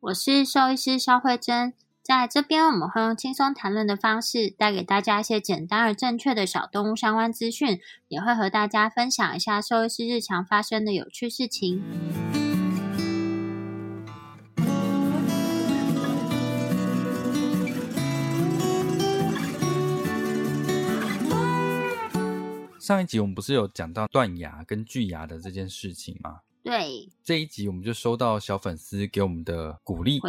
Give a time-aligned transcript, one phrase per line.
[0.00, 1.74] 我是兽医师肖慧珍。
[2.04, 11.82] 在这边，我们会用轻松谈论的方式，带给大家一些简单而正确的小动物相关资讯，也会和大家分享一下兽医师日常发生的有趣事情。
[22.78, 26.42] 上一集我们不是有讲到断牙跟锯牙的这件事情吗？
[26.68, 30.20] 对，这一集我们就收到小粉丝给我们的鼓励，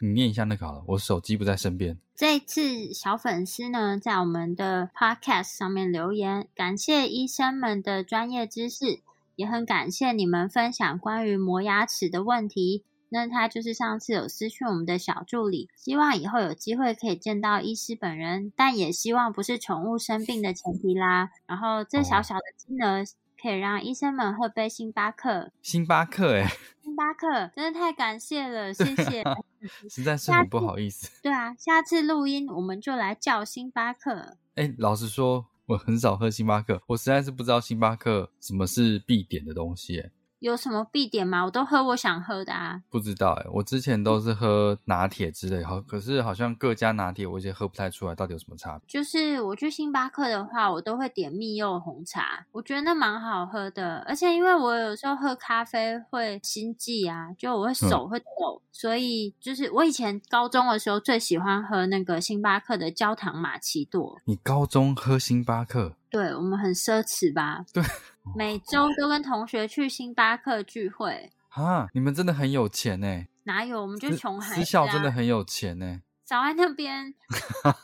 [0.00, 1.98] 你念一下那个好了，我手机不在身边。
[2.14, 9.00] 这次小粉丝呢，在我们的 podcast 上面留言，感谢医生们的专业知识，
[9.36, 12.84] 也很感谢你们分享关于磨牙齿的问题。
[13.14, 21.28] 那他就是上次有私讯我们的小助理，希望以后有机会可以见到医师本人，但也希望不是宠物生病的前提啦。
[21.46, 23.04] 然后这小小的金额
[23.42, 25.50] 可以让医生们喝杯星巴克。
[25.62, 26.46] 星巴克，哎，
[26.80, 29.24] 星巴克，真的太感谢了，谢谢。
[29.90, 31.10] 实在是很不好意思。
[31.22, 34.36] 对啊，下次录音我们就来叫星巴克。
[34.54, 40.08] 哎，老实说，我很少喝星巴克，我实在是不知道星巴克什么是必点的东西。
[40.42, 41.44] 有什么必点吗？
[41.44, 42.82] 我都喝我想喝的啊。
[42.90, 48.82] 不知道哎，我之前都是喝拿铁之类，好，可是好像各家拿铁我已经喝不太出来到底有什么差别。
[48.88, 54.00] 就是我去星巴克的话，我都会点蜜柚红茶，我觉得那蛮好喝的。
[54.00, 64.20] 而且因为我有时候喝咖啡会心悸啊，就我会手会抖，所以就是我以前高中的时候最喜欢喝那个星巴克的焦糖玛奇朵。
[64.24, 65.94] 你高中喝星巴克？
[66.12, 67.64] 对我们很奢侈吧？
[67.72, 67.82] 对。
[68.36, 71.88] 每周都跟同学去星巴克聚会啊！
[71.92, 73.24] 你们真的很有钱呢？
[73.42, 73.82] 哪有？
[73.82, 74.60] 我们就穷孩子。
[74.60, 76.02] 私校真的很有钱呢。
[76.24, 77.12] 早安那边，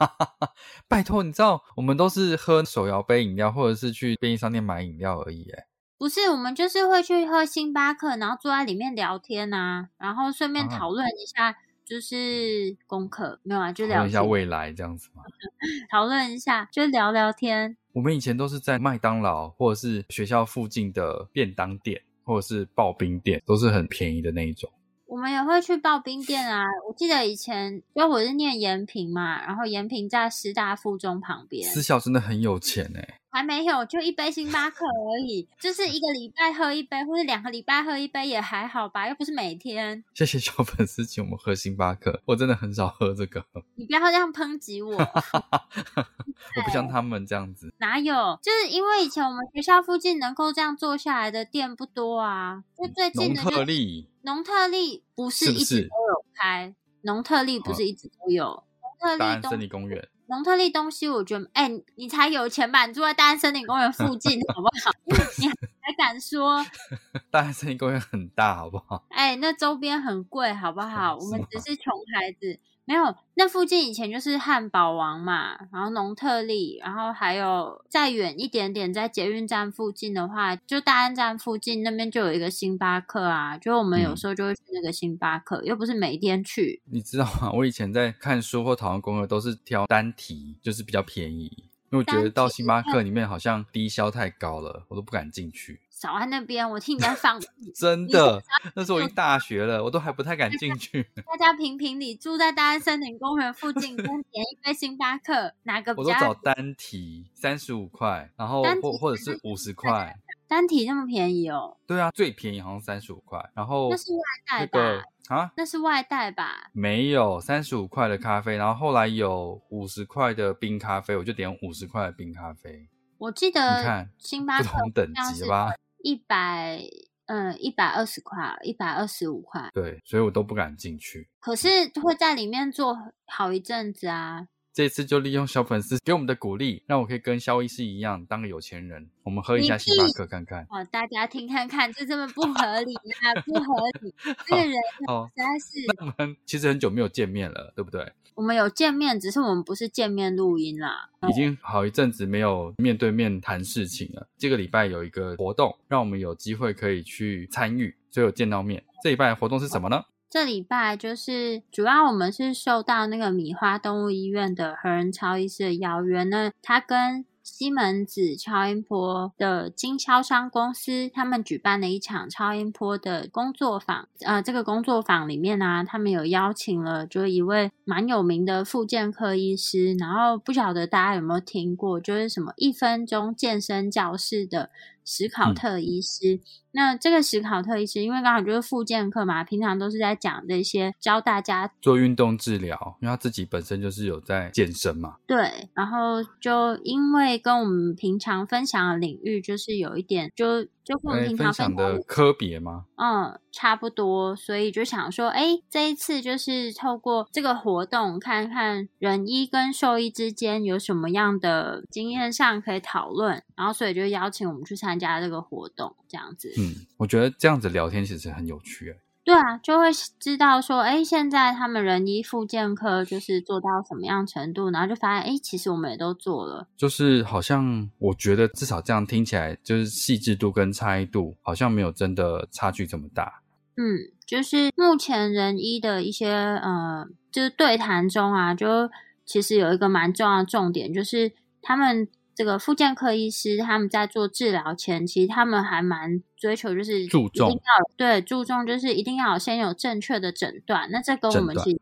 [0.87, 5.50] 拜托，你知道我们都是喝手摇杯饮料，或者是去便利商店买饮料而已。
[5.50, 5.66] 哎，
[5.99, 11.56] 不是，我们就是会去喝星巴克，然后坐在里面聊天啊，然后顺便讨论一下，
[11.88, 15.22] 就是功课没有啊，就聊一下未来这样子嘛。
[15.91, 17.76] 讨论一下，就聊聊天。
[17.93, 24.71] 我们以前都是在麦当劳或者是学校附近的便当店，或者是刨冰店，都是很便宜的那一种。
[25.06, 26.66] 我们也会去刨冰店啊！
[26.87, 33.17] 我记得以前，因为我是念延平嘛，然后延平在师大附中旁边，私校真的很有钱哎。
[33.31, 40.03] 还没有，就一杯星巴克而已，就是一个礼拜喝一杯，或者两个礼拜喝一杯也还好吧，又不是每天。
[40.15, 43.44] 谢谢小粉丝请我们喝星巴克，我真的很少喝这个。
[43.75, 47.72] 你不要这样抨击我， 我不像他们这样子。
[47.78, 48.39] 哪有？
[48.43, 58.65] 就是因为以前我们学校附近能够这样坐下来的店不多啊，就最近的农特利，农特利不是一直都有开，农特利不是一直都有，
[59.03, 60.09] 农特利森林公园。
[60.28, 62.84] 农特利东西，我觉得，哎，你才有钱吧？
[62.87, 64.93] 你住在大安森林公园附 近，好不好？
[65.39, 65.49] 你
[65.81, 66.65] 还敢说？
[67.31, 69.05] 大安森林公园很大，好不好？
[69.11, 71.16] 哎，那周边很贵，好不好？
[71.16, 72.61] 我们只是穷孩子。
[72.88, 86.81] 没有，那附近以前就是汉堡王嘛，然后农特利，然后还有再远一点点，在捷运站附近的话，就大安站附近那边就有一个星巴克啊，就我们有时候就会去那个星巴克，又不是每天去。
[86.87, 87.53] 你知道吗？
[87.54, 95.80] 我以前在看书或讨论功课，都是挑单题，就是比较便宜，因为我觉得到星巴克里面好像低消太高了，我都不敢进去。
[95.90, 97.40] 少在那边，我听你在放
[97.74, 98.40] 真的，
[98.76, 101.02] 那时候我已经大学了，我都还不太敢进去。
[101.26, 105.92] 大家评评理，住在大安森林公园附近，跟点一杯星巴克，哪个？
[105.96, 110.16] 我都找单体三十五块，然后或或者是五十块。
[110.48, 111.77] 单体那么便宜哦？
[111.86, 113.39] 对啊，最便宜好像三十五块。
[113.54, 114.80] 然后那是外带吧？
[115.28, 116.71] 啊，那是外带吧？
[116.72, 122.89] 没有三十五块的咖啡，然后后来有五十块的冰咖啡，我就点五十块的冰咖啡。
[123.18, 125.74] 我记得你看星巴克不同等级吧。
[126.03, 126.80] 一百
[127.27, 129.68] 嗯，一百二十块，一百二十五块。
[129.74, 131.28] 对，所以我都不敢进去。
[131.41, 131.68] 可是
[132.00, 132.97] 会在里面坐
[133.27, 134.47] 好一阵子啊。
[134.78, 139.10] 这次就利用小粉丝给我们的鼓励，让我可以跟肖医师一样当个有钱人。
[139.25, 140.65] 我们喝一下星巴克看看。
[140.71, 144.15] 哦，大家听看看，这这么不合理啊，不合理！
[144.47, 145.84] 这个人实在是……
[145.98, 148.13] 那我们其实很久没有见面了，对不对？
[148.36, 151.10] 我们有见面，只是我们不是见面录音啦。
[151.28, 154.28] 已经好一阵子没有面对面谈事情了。
[154.36, 158.84] 这个礼拜有一个活动，让我们有机会可以去参与，所以有见到面。
[159.03, 160.04] 这礼拜活动是什么呢？
[160.30, 174.07] 这礼拜就是主要我们是受到那个米花动物医院的何仁超医师的邀约，呢他跟西门子超音波的经销商公司，他们举办了一场超音波的工作坊。
[174.21, 184.69] 呃，这个工作坊里面呢，他们有邀请了就一位蛮有名的复健科医师，然后不晓得大家有没有听过，就是什么一分钟健身教室的。
[185.10, 186.39] 史考特医师，
[186.72, 195.16] 那这个史考特医师，因为刚好就是复健课嘛，平常都是在讲这些教大家做运动治疗，因为他自己本身就是有在健身嘛。
[195.26, 200.66] 对，然后就因为跟我们平常分享的领域就是有一点就。
[200.88, 202.86] 就跟我们平常分享的科别吗？
[202.97, 216.50] 嗯，差不多，所以就想说，哎，这一次就是透过这个活动，看看人医跟兽医之间有什么样的经验上可以讨论，然后所以就邀请我们去参加这个活动，这样子。
[216.59, 218.97] 嗯，我觉得这样子聊天其实很有趣，哎。
[219.25, 219.89] 对啊，就会
[220.19, 226.66] 知道说，哎，现在他们人医复健科就是做到什么样程度，然后就发现，哎，其实我们也都做了。
[226.78, 233.43] 就是好像我觉得至少这样听起来，就是细致度跟差异度好像没有真的差距这么大。
[233.77, 238.91] 嗯，就是目前人医的一些呃，就是对谈中啊，就
[239.27, 242.09] 其实有一个蛮重要的重点，就是他们。
[242.38, 247.60] 这个复健科医师他们在做治疗前，其实他们还蛮追求，就是注重
[247.96, 250.88] 对注重，就是一定要先有正确的诊断。
[250.92, 251.80] 那这跟我们其他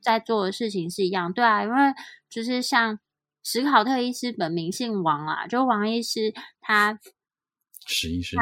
[0.00, 1.94] 在做的事情是一样，对啊，因为
[2.28, 2.98] 就是像
[3.44, 6.98] 史考特医师本名姓王啊，就王医师他
[7.86, 8.36] 史医师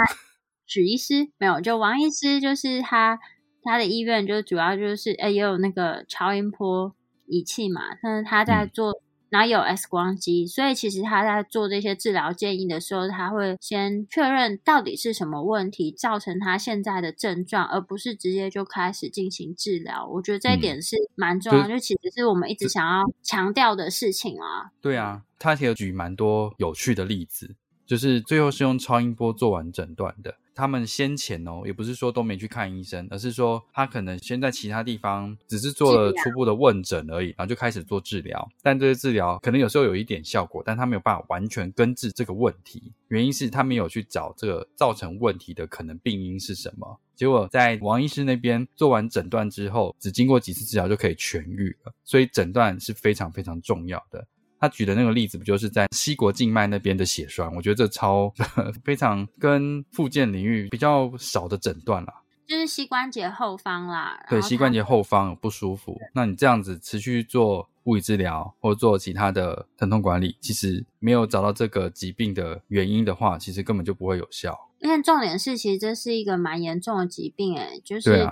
[0.66, 3.20] 史医师没有，就王医师就是他
[3.62, 6.96] 他的医院就主要就是哎也有那个超音波
[7.26, 9.02] 仪器嘛，但是他在做。
[9.30, 20.06] 然后有 X 光机，所以其实他在做这些治疗建议的时候，他会先确认到底是什么问题造成他现在的症状，而不是直接就开始进行治疗。
[20.06, 24.72] 我觉得这一点是蛮重要，就其实是我们一直想要强调的事情啊。
[24.80, 27.54] 对啊，他也举蛮多有趣的例子，
[27.86, 30.34] 就是最后是用超音波做完诊断的。
[30.60, 38.48] 他们先前哦，也不是说都没去看医生，而是说他可能先在其他地方只是做了初步的问诊而已，然后就开始做治疗。
[38.62, 42.92] 但这些治疗可能有时候有一点效果，但他没有办法完全根治这个问题。
[43.08, 47.00] 原因是他没有去找这个造成问题的可能病因是什么。
[47.16, 51.92] 结果在王医师那边做完诊断之后，只经过几次治疗就可以痊愈了。
[52.04, 54.26] 所以诊断是非常非常重要的。
[54.60, 57.50] 他举的那个例子不就是在膝国静脉那边的血栓？
[57.54, 58.30] 我觉得这超
[58.84, 64.22] 非常跟附件领域比较少的诊断啦，就是膝关节后方啦。
[64.28, 74.56] 对，膝关节后方不舒服，那你这样子持续做物理治疗或做其他的疼痛管理，其实没有找到这个疾病的原因的话，其实根本就不会有效。
[74.80, 78.28] 因为重点是，其实这是一个蛮严重的疾病，哎，就是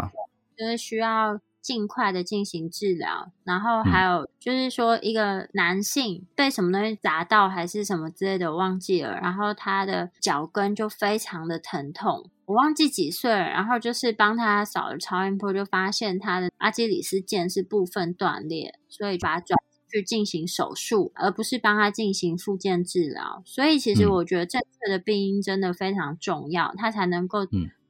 [0.56, 1.40] 就是需要。
[1.68, 19.58] 尽快的进行治疗，然后还有就是说，一个男性被什么东西砸到还是什么之类的，忘记了，然后他的脚跟就非常的疼痛，我忘记几岁了，然后就是帮他扫了超音波，就发现他的阿基里斯腱是部分断裂，所以把他转
[19.92, 23.42] 去进行手术，而不是帮他进行复健治疗。
[23.44, 27.40] 所以其实我觉得正确的病因真的非常重要，他才能够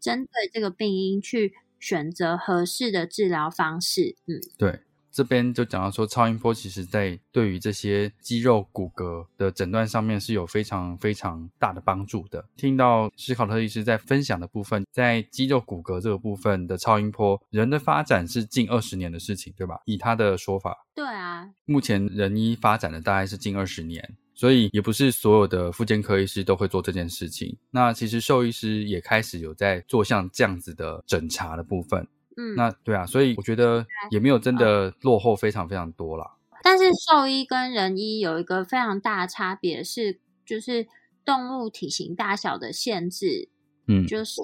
[0.01, 1.53] 针对这个病因去。
[1.79, 4.17] 选择合适的治疗方式。
[4.27, 4.81] 嗯，对，
[5.11, 12.45] 这边就讲到说，超音波其实在对于这些肌肉骨骼的诊断上面是有非常非常大的帮助的。
[12.57, 19.81] 听到史考特医师在分享的部分，在肌肉骨骼这个部分的超音波，人的发展是近二十年的事情，对吧？
[19.87, 24.17] 以他的说法，对啊，目前人医发展的大概是近二十年。
[24.39, 27.57] 所以也不是所有的妇健科医师都会做这件事情。
[27.73, 32.07] 那其实兽医师也开始有在做像这样子的诊查的部分。
[32.37, 36.37] 嗯，那对啊，所以我觉得也没有真的落后非常非常多啦。
[36.63, 40.87] 但是兽医跟人医有一个非常大的差别是，就是
[41.25, 43.49] 动物体型大小的限制。
[43.89, 44.41] 嗯，就是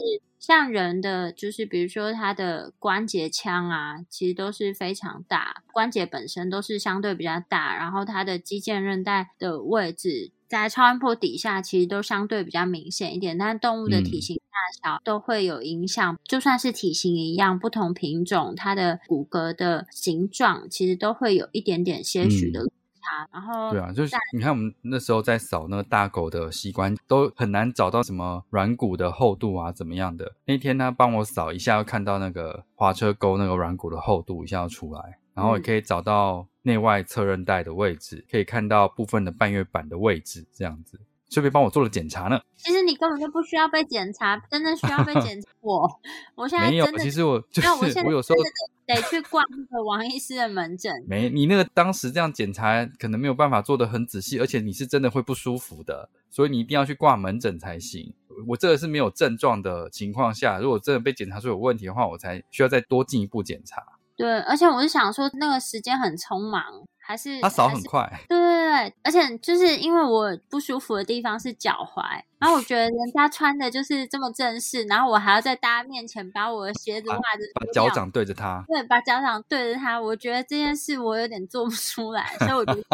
[0.46, 13.38] 像人的，就是比如说他的关节腔啊，其实都是非常大，关节本身都是相对比较大，然后它的肌腱韧带的位置在超音波底下，其实都相对比较明显一点。
[13.38, 16.18] 但动物的体型大小都会有影响。
[16.24, 22.70] 就算是体型一样，不同品种它的骨骼的形状其实都会有一点点些许的落
[23.04, 23.28] 差。
[23.32, 30.32] 然后对啊，就是你看我们那时候在扫那个大狗的膝关，都很难找到什么软骨的厚度啊，怎么样的。
[30.46, 40.98] 那天他帮我扫一下，又看到那个滑车沟那个软骨的厚度一下要出来，然后也可以找到内外侧韧带的位置，可以看到部分的半月板的位置，这样子。
[41.34, 42.40] 顺便帮我做了检查呢。
[42.56, 45.48] 其实你根本就不需要被检查，真的需要被 检查。
[45.60, 45.90] 我
[46.36, 48.38] 我现在没有，其实我就是那我我有时候
[48.86, 50.92] 得得去逛那个王医师的门诊。
[51.08, 58.14] 没你那个当时这样检查，可能没有办法做得很仔细，而且你是真的会不舒服的，所以你一定要去挂门诊才行。
[58.48, 63.82] 我这个是没有症状的情况下，如果真的被检查出有问题的话，我才需要再多进一步检查。
[64.16, 66.62] 对，而且我是想说，那个时间很匆忙，
[67.06, 72.02] 还是它扫很快，对对对，而且就是因为我不舒服的地方是脚踝，
[72.38, 78.64] 然后我觉得人家穿的就是这么正式，然后我还要在大家面前把我的鞋子、把袜子把脚掌对着他。
[78.66, 82.86] 对，把脚掌对着他，我觉得这件事我有点做不出来，所以我觉得就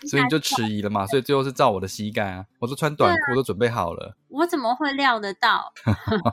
[0.00, 5.72] 是 所以你就迟疑了嘛，所以最后是照我的膝盖啊，我都穿短裤都准备好了，我怎么会料得到？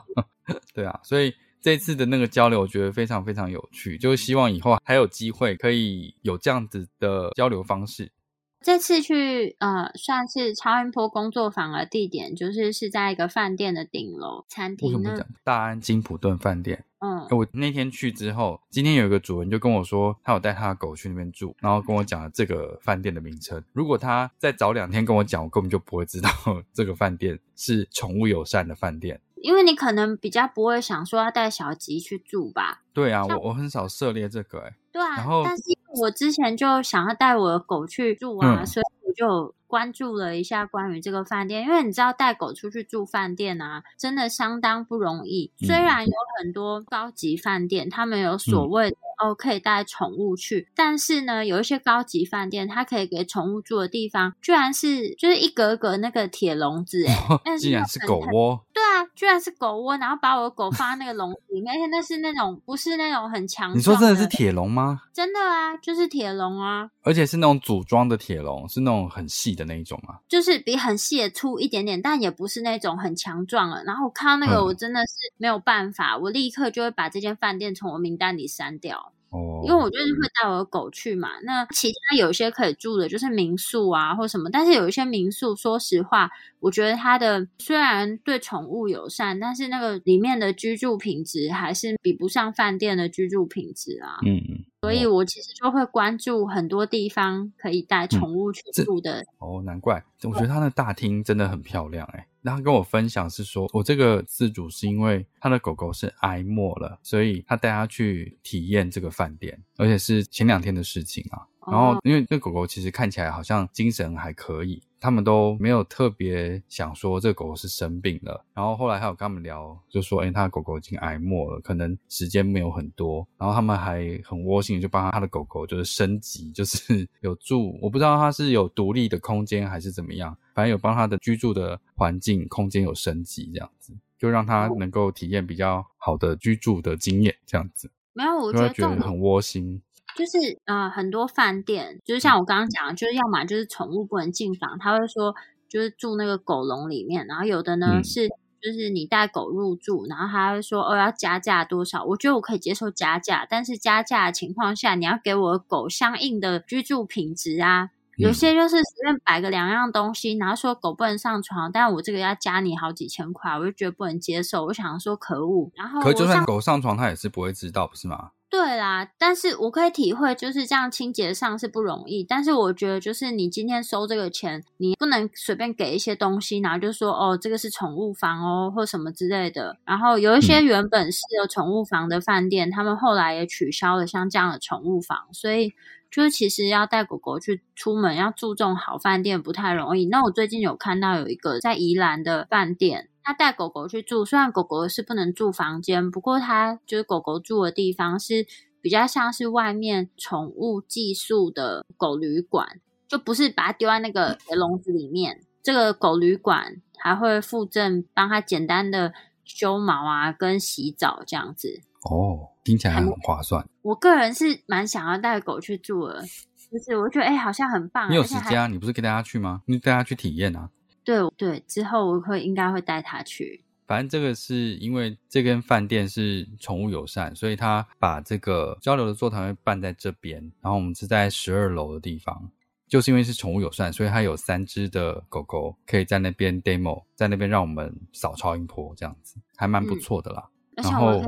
[0.72, 1.34] 对啊，所以
[1.66, 8.12] 这次的那个交流，我觉得非常非常有趣，就是希望以后还有机会可以有这样子的交流方式。
[8.60, 15.26] 这次去呃，算是超音波工作坊的地点，就是是在一个饭店的顶楼餐为什么讲。
[15.42, 16.84] 大安金普顿饭店？
[17.00, 23.60] 嗯，我那天去之后，今天有一个主人就跟我说，他有带他的狗去那边住，然后跟我讲了这个饭店的名称。
[23.72, 26.30] 如果他再早两天跟我讲，我根本就不会知道
[26.72, 29.20] 这个饭店是宠物友善的饭店。
[29.46, 32.82] 因为你可能比较不会想说要带小吉去住吧。
[32.92, 41.62] 对啊，我我很少涉猎这个、欸，对啊，然后但是因为我之前就想要带我的狗去住啊，嗯所以我就有关注了一下关于这个饭店。
[41.62, 45.50] 因为你知道带狗出去住饭店啊，真的相当不容易。
[45.60, 65.00] 嗯虽然有很多高级饭店，他们有所谓的、哦可以带宠物去，但是呢，有一些高级饭店，它可以给宠物住的地方，居然是就是一格格那个铁笼子、欸，但竟然是狗窝，对啊，居然是狗窝，然后把我的狗放在那个笼子里面，而且那是那种不是那种很强你说真的是铁笼吗？
[65.14, 70.20] 真的啊，就是铁笼啊，而且是那种组装的铁笼，是那种很细的那一种啊。
[70.28, 73.82] 就是比很细的粗一点点，但也不是那种很强壮了。
[73.82, 81.30] 然后我看到那个，嗯我真的是没有办法，我立刻就会把这间饭店从我名单里删掉，哦，因为我就是会带我的狗去嘛。
[81.42, 94.18] 那其他有一些可以住的，就是民宿啊或什么，但是有一些民宿，说实话，我觉得它的虽然对宠物友善，但是那个里面的居住品质还是比不上饭店的居住品质啊。
[94.24, 102.26] 嗯嗯，所以我其实就会关注很多地方可以带宠物去住的哦，难怪，我觉得他的大厅真的很漂亮哎。
[102.42, 111.46] 然后他跟我分享是说，我这个自主是因为他的狗狗是哀莫了，所以他带他去体验这个饭店，而且是前两天的事情啊。
[111.66, 118.44] 然后哦因为这狗狗其实看起来好像精神还可以，他们都没有特别想说这狗狗是生病了。
[118.54, 123.26] 然后后来还有跟他们聊，就说，哎，他的狗狗已经挨末了，可能时间没有很多。
[123.36, 139.82] 然后他们还很窝心就帮他他的狗狗就是升级，就是 有住，我不知道他是有独立的空间还是怎么样，反正有帮他的居住的环境空间有升级这样子，就让他能够体验比较好的居住的经验这样子，没有，我觉得重点觉得很窝心。
[140.16, 145.34] 就是呃，很多饭店就是像我刚刚讲的，就是要么就是宠物不能进房，他会说
[145.68, 148.28] 就是住那个狗笼里面，然后有的呢、嗯是
[148.62, 157.90] 就是你带狗入住，然后他会说哦要加价多少，我觉得我可以接受加价，但是加价的情况下，你要给我的狗相应的居住品质啊。
[158.16, 164.66] 有嗯些就是随便摆个两样东西，然后说狗不能上床，但我这个要加你好几千块，我就觉得不能接受。
[164.66, 168.30] 我想说可恶，然后可就算狗上床，它也是不会知道，不是吗？
[168.48, 172.22] 对啦，但是我可以体会，就是这样清洁上是不容易。
[172.22, 179.76] 但是我觉得，就是你今天收这个钱，你不能随便给一些东西，然后就说哦，这个是宠物房哦，或什么之类的。
[179.84, 185.74] 然后有一些原本是有宠物房的饭店，他们后来也取消了像这样的宠物房，所以
[186.10, 190.06] 就是其实要带狗狗去出门，要注重好饭店不太容易。
[190.06, 193.08] 那我最近有看到有一个在宜兰的饭店。
[193.22, 198.46] 他带狗狗去住，虽然狗狗是不能住房间，不过他就是狗狗住的地方是
[198.80, 205.40] 比较像是外面宠物寄宿的狗旅馆，就不是把它丢在那个笼子里面。
[205.60, 209.12] 这个狗旅馆还会附赠帮它简单的
[209.44, 211.80] 修毛啊，跟洗澡这样子。
[212.06, 213.66] 哦，听起来很划算。
[213.82, 216.22] 我个人是蛮想要带狗去住的，
[216.70, 218.66] 就是我觉得哎、好像很棒，你有时间啊？
[218.66, 219.62] 你不是跟大家去吗？
[219.66, 220.70] 你带他去体验啊？
[221.04, 223.64] 对对，之后我会应该会带它去。
[223.86, 232.50] 反正这个是因为这间饭店是宠物友善，所以他把这个交流的座谈会办在这边，然后我们是在十二楼的地方。
[232.88, 240.48] 就是因为是宠物友善，所以它有三只的狗狗可以在那边 demo，在那边让我们扫超音波，这样子还蛮不错的啦。
[240.76, 241.20] 然后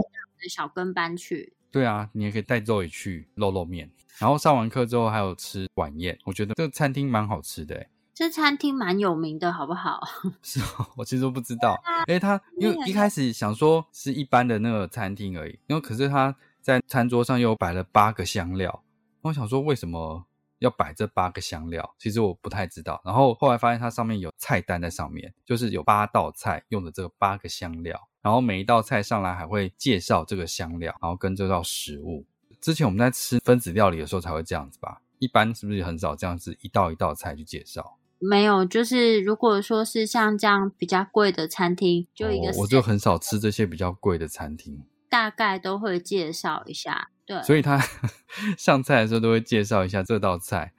[0.46, 3.90] 小跟班去，对啊，你也可以带肉也去露露面。
[4.18, 7.86] 然后上完课之后还有吃晚宴，我觉得这个餐厅蛮好吃的。
[8.12, 10.00] 这餐厅蛮有名的，好不好？
[10.42, 18.82] 是哦，我其实都不知道，因为他因为一开始想说是一般的那个餐厅而已，因为可是他在餐桌上又摆了八个香料，
[19.22, 20.26] 我想说为什么？
[20.58, 23.00] 要摆这八个香料，其实我不太知道。
[23.04, 28.08] 然后后来发现它上面有菜单在上面，就是有八道菜用的这个八个香料。
[28.20, 32.26] 然后每一道菜上来还会介绍这个香料，然后跟这道食物。
[32.60, 35.00] 之前我们在吃分子料理的时候才会这样子吧？
[35.20, 37.96] 一般是不是很少这样子一道一道菜去介绍？
[38.18, 47.10] 没有，就是如果说是像这样比较贵的餐厅，就一个我就很少吃这些比较贵的餐厅，大概都会介绍一下。
[47.28, 47.78] 对，所以他
[48.56, 50.72] 上菜的时候都会介绍一下这道菜。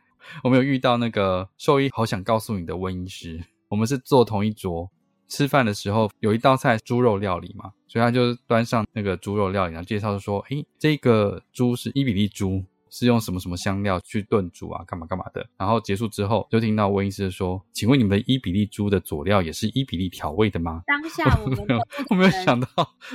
[0.43, 4.89] 我们有遇到那个兽医，好想告诉你的温医师，我们是坐同一桌
[5.27, 14.83] 吃饭的时候，有一道菜猪肉料理嘛，所以他就端上那个猪肉料理，然后介绍说：“诶，这个猪是伊比利猪。”是用什么什么香料去炖煮啊？
[14.83, 15.47] 干嘛干嘛的？
[15.59, 21.79] 然后结束之后，就听到温医师说：“请问你们的伊比利猪的佐料也是伊比利调味的吗？”当下 我没有，
[22.09, 22.67] 我没有想到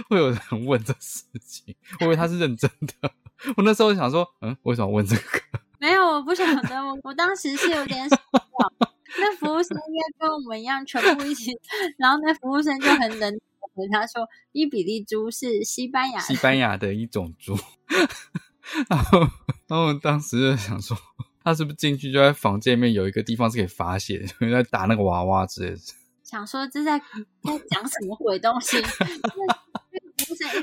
[0.08, 2.70] 会有人问这事情，我以为他是认真
[3.02, 3.10] 的。
[3.56, 5.22] 我那时候想说：“嗯，为什么问这个？”
[5.78, 6.80] 没有，我不晓得。
[6.80, 8.18] 我我当时是有点想
[9.18, 11.52] 那服务生应该跟我们一样，全部一起。
[11.98, 13.40] 然后那服务生就很冷
[13.74, 17.56] 回他说：“伊比利猪是西班牙西班牙的一种猪。
[18.88, 19.20] ”然后，
[19.68, 20.96] 然后当时就想说，
[21.44, 25.76] 他是不是进去就在房间里面有一个地方是可以发泄，在打那个娃娃之类的。
[26.22, 28.82] 想说这在在讲什么鬼东西？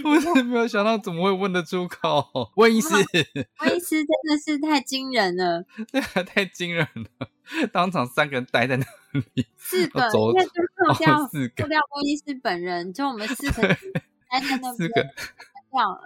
[0.04, 2.52] 我是没有想到怎么会问得出口。
[2.56, 7.28] 温医师，温医师真的是太惊人了，对， 太惊人了。
[7.72, 8.86] 当场三个人待在那
[9.34, 10.52] 里，四个，因为就
[10.88, 13.62] 扣掉扣掉温医师本人，就我们四个
[14.30, 15.10] 待在那四个。
[15.72, 16.02] 掉了，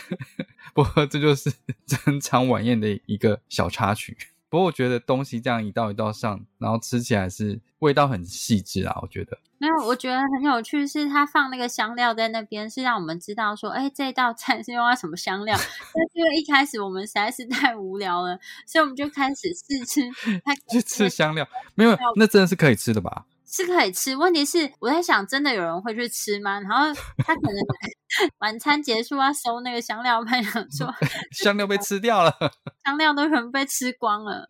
[0.72, 1.52] 不过这就是
[1.84, 4.16] 整场晚宴的一个小插曲。
[4.54, 8.96] 不过我觉得东西这样一道一道上，然后吃起来是味道很细致啊。
[9.02, 15.56] 我觉得没有，我觉得很有趣，是他放那个香料在那边，是让我们知道说，哎，这道菜是用了什么香料。
[15.92, 20.02] 但是因为一开始我们实在是太无聊了，所以我们就开始试吃，
[20.70, 21.44] 去吃香料。
[21.74, 23.24] 没有，那真的是可以吃的吧？
[23.46, 26.60] 是可以吃，问题是我在想，真的有人会去吃吗？
[26.60, 26.86] 然后
[27.18, 27.56] 他可能
[28.38, 30.92] 晚餐结束要收那个香料盘，想说
[31.32, 32.32] 香料被吃掉了，
[32.84, 34.46] 香料都全被吃光了。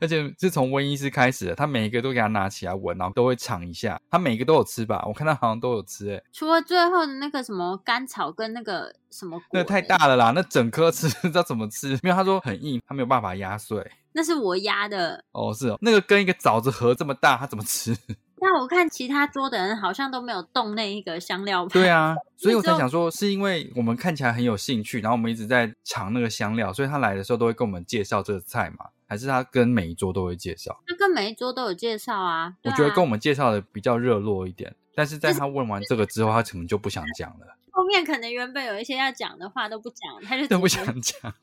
[0.00, 4.00] 而且是从温医师开始的，他每一个都给他拿起来闻，然后都会尝一下。
[4.10, 5.04] 他每一个都有吃吧？
[5.06, 11.90] 我看他好像都有吃，哎，除了最后的那个什么甘草跟那个什么，那太大了啦，那整颗吃不知道怎么吃？
[11.90, 13.90] 因为他说很硬，他没有办法压碎。
[14.12, 17.96] 那是我压的哦，是哦，那个跟一个枣子核这么大，他怎么吃？
[18.38, 28.90] 那我看其他桌的人好像都没有动那一个香料对啊，所以我在想说，是因为我们看起来很有兴趣，然后我们一直在尝那个香料，所以他来的时候都会跟我们介绍这个菜嘛？
[29.08, 30.78] 还是他跟每一桌都会介绍？
[30.86, 32.54] 他跟每一桌都有介绍啊。
[32.64, 37.56] 我觉得跟我们介绍的比较热络一点，但是在他问完这个之后，他可能就不想讲了。
[37.72, 41.34] 后面可能原本有一些要讲的话都不讲，他就 都不想讲。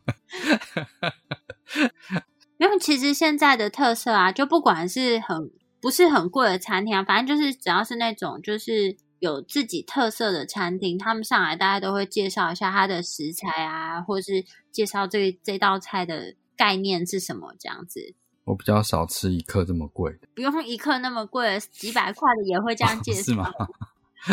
[2.57, 5.49] 因为其实现在的特色啊，就不管是很。
[5.83, 18.15] 不是很贵的餐厅啊，反正就是只要是那种就是有自己特色的餐厅，他们上来大家都会介绍一下它的食材啊，或是介绍这这道菜的概念是什么这样子。
[18.45, 23.21] 我比较少吃一克这么贵的，不用一克那么贵，几百块的也会这样 介绍。
[23.21, 23.51] 是吗？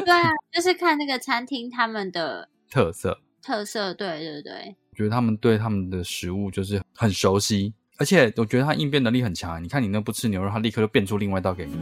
[0.04, 4.76] 对啊，就是看那个餐厅他们的 特色特色，对对对。
[4.90, 7.74] 我觉得他们对他们的食物就是很熟悉。
[8.00, 11.74] 而且我觉得他应变能力很强，你看你那不吃牛肉，他立刻就变出另外一道给你。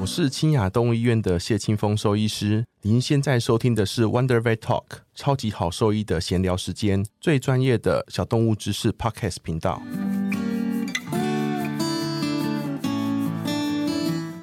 [0.00, 4.82] 我是清雅动物医院的谢清风兽医师，您现在收听的是 Wonder Vet Talk
[5.14, 9.80] 超级好兽医的闲聊时间，最专业的小动物知识 Podcast 频道。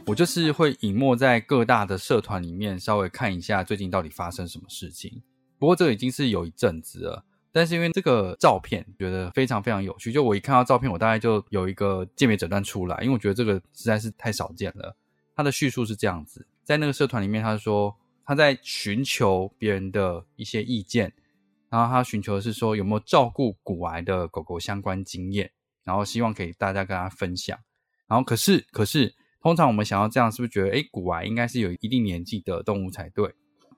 [0.05, 5.21] 我就是会隐没在各大的社团里面，稍微看一下最近到底发生什么事情。
[5.59, 14.95] 不过这已经是有一阵子了，但是因为这个照片觉得非常非常有趣，就我一看到照片，我大概就有一个鉴别诊断出来，因为我觉得这个实在是太少见了。
[15.35, 17.95] 他的叙述是这样子，在那个社团里面，他说
[18.25, 21.13] 他在寻求别人的一些意见，
[21.69, 25.51] 然后他寻求的是说有没有照顾骨癌的狗狗相关经验，
[25.83, 27.57] 然后希望给大家跟他分享。
[28.07, 33.33] 然后可是可是通常我们想要这样，是不是觉得诶骨癌应该是有一定年纪的动物才对？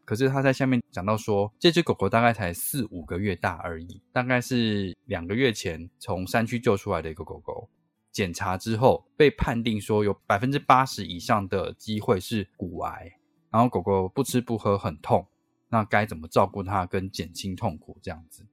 [0.05, 7.69] 可是他在下面讲到说，这只狗狗大概才四五个月大而已，大概是两个月前从山区救出来的一个狗狗。
[8.11, 13.09] 检查之后被判定说有百分之八十以上的机会是骨癌，
[13.49, 15.25] 然后狗狗不吃不喝很痛，
[15.69, 18.45] 那该怎么照顾它跟减轻痛苦这样子？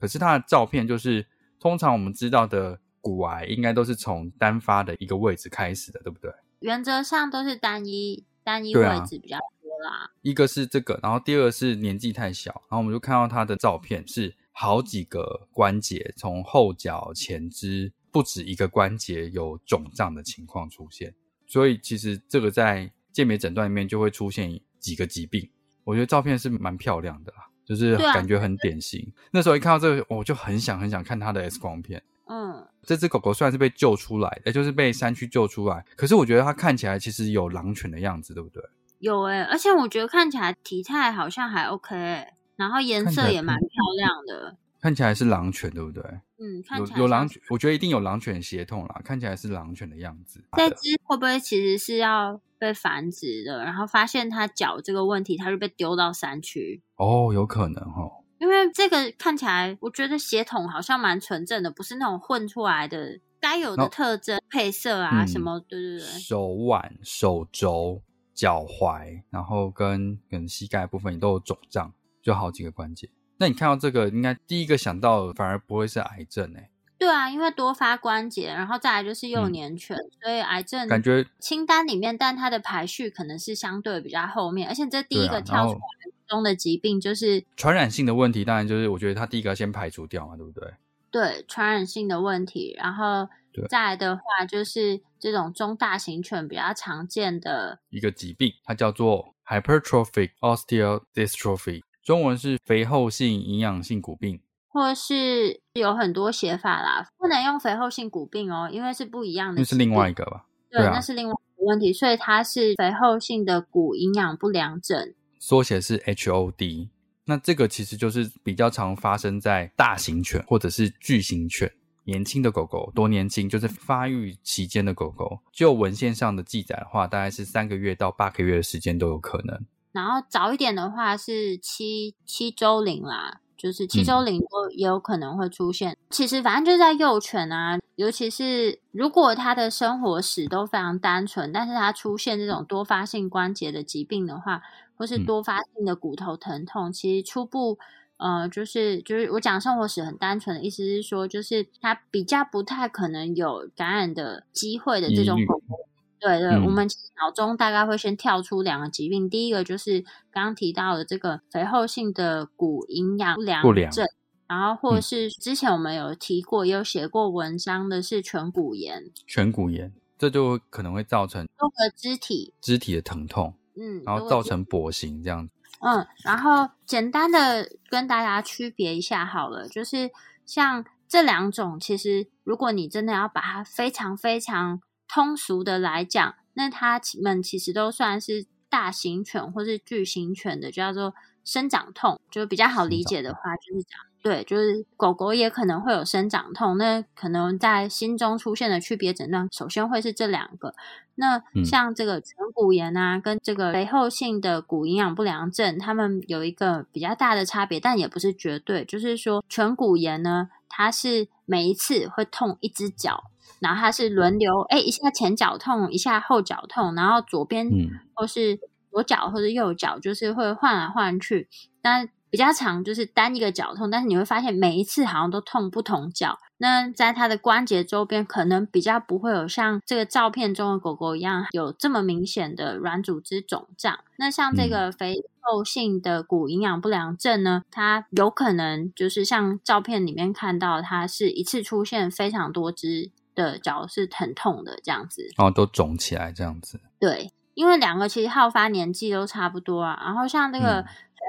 [0.00, 1.24] 可是它的照片就是，
[1.60, 6.32] 通常我们知道的骨癌应该都是从单发的一个位置开始的，对不对？
[6.58, 9.46] 原则上都是单一单一位置比较多
[9.84, 10.10] 啦。
[10.22, 17.92] 一个是这个，然后第二个是年纪太小，然后我们就看到他的照片是好几个关节，从后脚前肢。
[18.12, 21.14] 不止一个关节有肿胀的情况出现，
[21.46, 25.46] 所以其实这个在鉴别诊断里面就会出现几个疾病。
[25.84, 29.12] 我觉得照片是蛮漂亮的啦，就是感觉很典型。
[29.30, 32.02] 那时候一看到这个，我就很想很想看它的 X 光片。
[32.24, 38.62] 嗯，这只狗狗虽然是被救出来，也就是被山区救出来，可是我觉得它看起来其实有狼犬的样子，对不对？
[38.98, 44.56] 有诶，而且我觉得看起来体态好像还 OK，然后颜色也蛮漂亮的。
[44.80, 46.02] 看起来是狼犬，对不对？
[46.38, 49.00] 嗯，有有狼犬，我觉得一定有狼犬血统啦。
[49.04, 50.44] 看起来是狼犬的样子。
[50.56, 53.64] 这只会不会其实是要被繁殖的？
[53.64, 56.82] 然后发现它脚这个问题，它就被丢到山区。
[56.96, 58.22] 哦，有可能哦。
[58.38, 63.18] 因为这个看起来，我觉得血统好像蛮纯正的，不是那种混出来的。
[63.38, 65.60] 该有的特征、配色啊，什么？
[65.68, 66.00] 对对对。
[66.00, 68.02] 手腕、手肘、
[68.36, 73.08] 脚踝，然后跟可能膝盖部分也都有肿胀，就好几个关节。
[73.38, 76.70] 那你看到这个，应该第一个想到反而不会是癌症哎。
[76.98, 85.78] 对啊，因为多发关节，然后再来就是幼年犬，所以癌症感觉清单里面，但它的排序可能是相对比较后面，而且这第一个跳出来
[86.26, 90.72] 中的疾病就是传染性的问题，当然就是我觉得它第一个要先排除掉嘛，对不对？
[91.16, 93.26] 对，传染性的问题，然后
[93.70, 101.80] 再来的话就是这种中大型犬比较常见的一个疾病，它叫做 hypertrophic osteodystrophy。
[102.02, 109.60] 中文是肥厚性营养性骨病，或是有很多写法啦，不能用肥厚性骨病哦，因为是不一样的。
[109.62, 110.44] 那是另外一个吧？
[110.70, 116.90] 对，那是另外一个问题，所以它是肥厚性的骨营养不良症，缩写是 HOD。
[117.26, 121.70] 那这个其实就是比较常发生在大型犬或者是巨型犬，
[122.04, 129.60] 年轻的狗狗多年轻，就是发育期间的狗狗，就文献上的记载的话，大概是三个月到八个月的时间都有可能。
[129.90, 135.96] 然后早一点的话是七七周龄啦，就是七周龄都也有可能会出现。
[136.10, 144.62] 其实反正就在幼犬啊，尤其是如果它的生活史都非常单纯，但是它出现这种多发性关节的疾病的话，
[144.96, 147.78] 或是多发性的骨头疼痛，其实初步
[148.18, 155.76] 呃就是就是我讲生活史很单纯的意思是说，就是它比较不太可能有感染的机会的这种狗狗。
[156.18, 156.88] 对对，我们
[157.20, 164.06] 脑中大概会先跳出两个疾病，第一个就是刚刚提到的这个肥厚性的骨营养不良症，
[164.48, 169.04] 然后或是之前我们有提过，也有写过文章的是颧骨炎。
[169.28, 172.54] 颧骨炎，这就可能会造成多个肢体。
[172.62, 175.48] 肢体的疼痛，嗯，然后造成跛行这样。
[175.80, 180.10] 嗯，然后简单的跟大家区别一下好了，就是
[180.44, 184.80] 像这两种，其实如果你真的要把它非常非常。
[185.08, 196.76] 通俗的来讲，那它们其实都算是大型犬或是巨型犬的，叫做生长痛，就比较好理解的话，就是讲对，就是狗狗也可能会有生长痛。
[196.78, 200.74] 那可能在心中出现的区别诊断，首先会是这两个。
[201.14, 208.84] 那像这个颧骨炎啊，跟这个肥厚性的骨营养不良症，它们有一个比较大的差别，但也不是绝对。
[208.84, 213.30] 就是说，颧骨炎呢，它是每一次会痛一只脚。
[213.60, 217.70] 然后它是轮流，哎，一下前脚痛，一下后脚痛，然后左边
[218.12, 218.58] 或是
[218.90, 221.48] 左脚或者右脚，就是会换来换去。
[221.80, 226.38] 但比较长就是单一个脚痛，但是你会发现每一次好像都痛不同脚。
[226.58, 234.00] 那在它的关节周边，可能比较不会有像这个照片中的狗狗一样有这么明显的软组织肿胀。
[234.18, 243.10] 那像这个肥厚性的骨营养不良症呢，它有可能就是像照片里面看到，它是一次出现非常多只。
[243.34, 246.80] 的脚是疼痛的这样子，然后都肿起来这样子。
[246.98, 250.00] 对，因为两个其实好发年纪都差不多啊。
[250.02, 250.82] 然后像这个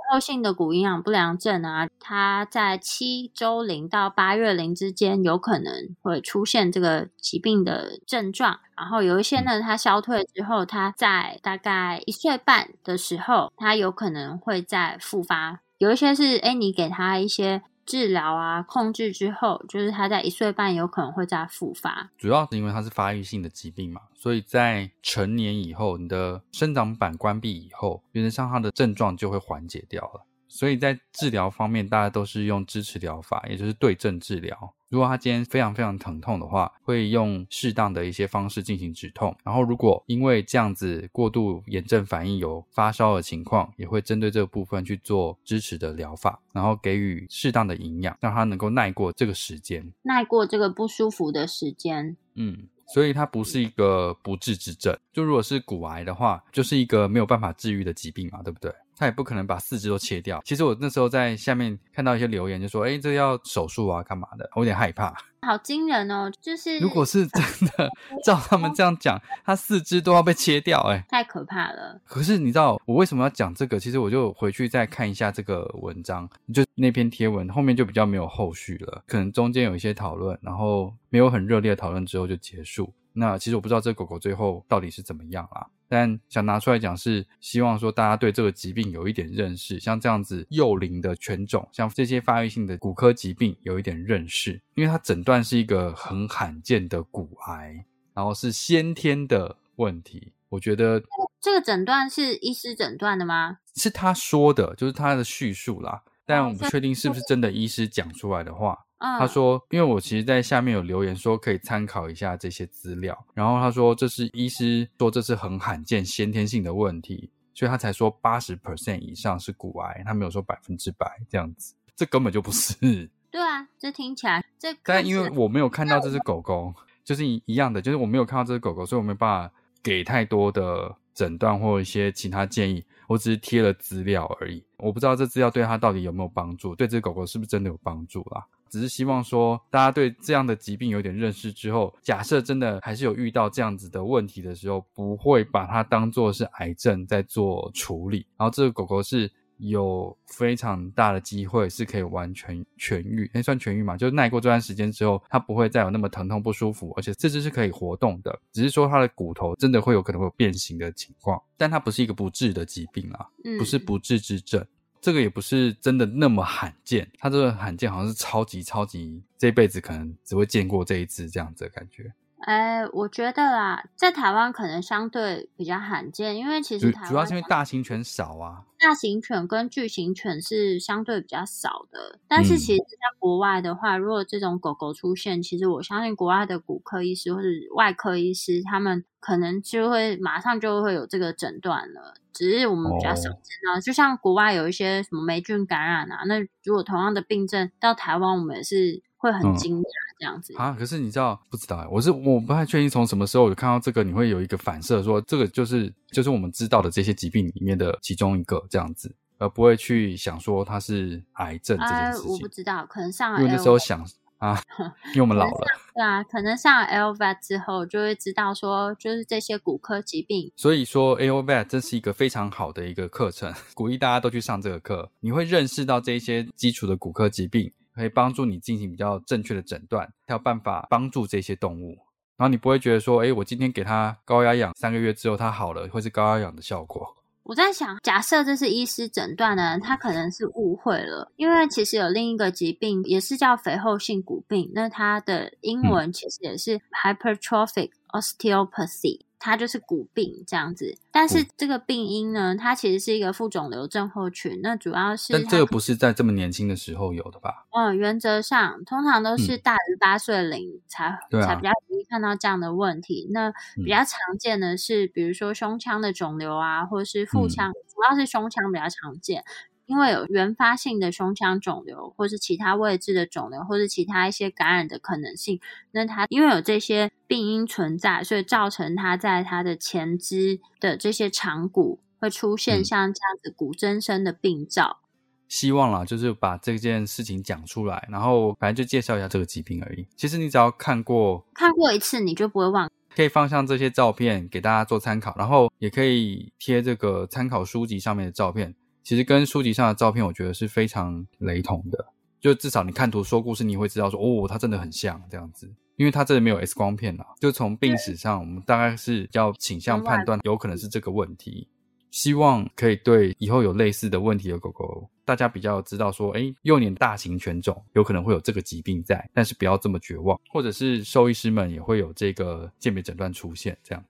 [0.07, 8.59] 肥厚性的骨营养不良症啊，它在七周龄到八月龄之间有可能会出现这个疾病的症状。
[8.77, 15.59] 然后有一些呢，它消退之后，它在大概一岁半的时候，它有可能会再复发。
[15.77, 17.61] 有一些是，哎，你给他一些。
[17.87, 22.11] 治疗啊控制之后，就是他在一岁半有可能会再复发。
[22.17, 30.25] 主要是因为它是发育性的疾病嘛，所以在成年以后，你的生长板关闭以后，原则上它的症状就会缓解掉了。
[30.49, 34.73] 所以在治疗方面，大家都是用支持疗法，也就是对症治疗。
[34.89, 39.35] 如果他今天非常非常疼痛的话，会用适当的一些方式进行止痛。
[39.43, 52.15] 然后，如果因为这样子过度炎症反应有发烧的情况，也会针对这个部分去做支持的疗法，然后给予适当的营养，让他能够耐过这个时间，耐过这个不舒服的时间。
[52.35, 54.97] 嗯，所以它不是一个不治之症。
[55.11, 58.71] 就如果是骨癌的话，就是一个没有办法治愈的疾病嘛，对不对？
[58.97, 60.41] 他也不可能把四肢都切掉。
[60.43, 65.15] 其实我那时候在下面看到一些留言，就说：“哎，这要手术啊，干嘛的？”我有点害怕。
[65.43, 66.29] 好惊人哦！
[66.41, 67.41] 就是如果是真
[67.77, 67.89] 的，
[68.25, 72.01] 照他们这样讲，他四肢都要被切掉，哎，太可怕了。
[72.05, 73.79] 可是你知道我为什么要讲这个？
[73.79, 82.91] 其实我就回去再看一下这个文章，就那篇贴文后面就比较没有后续了，可能中间有一些讨论，然后没有很热烈的讨论之后就结束。
[83.19, 100.33] 那其实我不知道这狗狗最后到底是怎么样啦，但想拿出来讲是希望说大家对这个疾病有一点认识，像这样子幼龄的犬种，像这些发育性的骨科疾病有一点认识，因为它诊断是一个很罕见的骨癌，然后是先天的问题。
[100.49, 101.01] 我觉得
[101.41, 103.57] 这个诊断是医师诊断的吗？
[103.75, 108.85] 是他说的，就是他的叙述啦，但我不确定是不是真的医师讲出来的话。
[108.99, 113.15] 他说：“因为我其实，在下面有留言说可以参考一下这些资料。
[113.35, 121.75] 然后他说，这是医师说这是很罕见先天性的问题，所以他才说八十 percent 以上是骨癌，他没有说百分之百这样子。
[121.95, 122.75] 这根本就不是。
[123.29, 124.75] 对啊，这听起来这……
[124.83, 132.83] 但因为我没有看到这只狗狗，就是一一样的，就是我没有看到这只狗狗，所以我没办法给太多的诊断或一些其他建议。
[133.07, 148.25] 我只是贴了资料而已，我不知道这资料对他到底有没有帮助，对这只狗狗是不是真的有帮助啦？”只是希望说，大家对这样的疾病有点认识之后，假设真的还是有遇到这样子的问题的时候，不会把它当做是癌症在做处理。
[148.37, 153.97] 然后这个狗狗是有非常大的机会是可以完全痊愈，那算痊愈嘛？
[153.97, 158.39] 就是耐过这段时间之后，它不会再有那么疼痛不舒服，而且四肢是可以活动的。
[158.53, 163.25] 只是说它的骨头真的会有可能会有变形的情况，但它不是一个不治的疾病啊，
[163.57, 164.63] 不是不治之症。
[164.99, 172.11] 这个也不是真的那么罕见，它这个罕见好像是超级超级，这辈子可能只会见过这一只这样子的感觉。
[172.39, 178.63] 哎，我觉得啦，在台湾可能相对比较罕见，因为其实主要是因为大型犬少啊。
[178.79, 192.13] 大型犬跟巨型犬是相对比较少的，但是其实，在国外的话，如果这种狗狗出现，其实我相信国外的骨科医师或者外科医师，他们可能就会马上就会有这个诊断了。
[192.31, 199.01] 只是我们比较少见到，就像国外有一些什么霉菌感染啊，那如果同样的病症到台湾，我们也是。
[199.17, 199.85] 会很惊讶
[200.19, 200.75] 这样子啊！
[200.77, 201.87] 可是你知道不知道？
[201.91, 212.31] 我是我不太确定从什么时候有看到这个，你会有一个反射，说这个就是就是我们知道的这些疾病里面的其中一个这样子，而不会去想说它是癌症这件事情。
[212.31, 214.05] 我不知道，可能上因为那时候想
[214.37, 214.61] 啊，
[215.13, 220.51] 因为我们老了，对啊，可能上了 LVAT 之后就会知道说，就是这些骨科疾病。
[220.55, 227.71] 所以说 LVAT 这是一个非常好的一个课程， 鼓励大家都去上这个课，你会认识到这些基础的骨科疾病。
[227.97, 231.97] 可以帮助你进行比较正确的诊断，才有办法帮助这些动物。
[232.37, 237.17] 然后你不会觉得说，哎，我今天给它高压氧，三个月之后它好了，会是高压氧的效果。
[237.43, 249.21] 我在想，假设这是医师诊断呢，他可能是误会了，因为其实有另一个疾病也是叫肥厚性骨病，那它的英文其实也是 hypertrophic osteopathy。
[249.39, 254.59] 它就是骨病这样子，但是这个病因呢，它其实是一个副肿瘤症候群。
[254.63, 257.67] 那主要是，但这个不是在这么年轻的时候有的吧？
[257.71, 263.27] 嗯，原则上通常都是大于八岁龄才才比较容易看到这样的问题。
[263.31, 269.43] 那比较常见的是，比如说胸腔的肿瘤啊，或者是腹腔，主要是胸腔比较常见。
[269.87, 275.59] 因为有原发性的胸腔肿瘤，或是其他位置的肿瘤，或是其他一些感染的可能性，
[275.91, 284.99] 那它因为有这些病因存在，所以造成它在它的前肢的这些长骨会出现像这样子骨增生的病灶。
[285.47, 290.05] 希望啦，就是把这件事情讲出来，然后反正就介绍一下这个疾病而已。
[290.17, 292.91] 其实你只要看过看过一次，你就不会忘。
[293.15, 298.75] 可以放上这些照片给大家做参考，然后也可以贴这个参考书籍上面的照片。
[299.07, 302.07] 其实跟书籍上的照片，我觉得是非常雷同的。
[302.41, 305.73] 就至少你看图说故事，你会知道说，哦，它真的很像这样子。
[305.95, 307.25] 因为它这里没有 X 光片啊。
[307.39, 311.69] 就从病史上，我们大概是要倾向判断，有可能是这个问题。
[312.11, 324.03] 希望可以对以后有类似的问题的狗狗，大家比较知道说，哎，幼年大型犬种有可能会有这个疾病在，但是不要这么绝望，或者是兽医师们也会有这个鉴别诊断出现，这样。